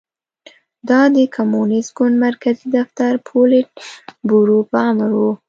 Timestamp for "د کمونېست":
1.15-1.89